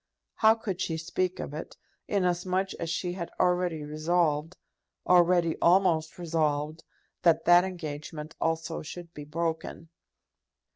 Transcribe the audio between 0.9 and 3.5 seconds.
speak of it, inasmuch as she had